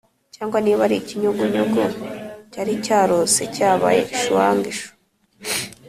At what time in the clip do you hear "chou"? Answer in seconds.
4.77-4.89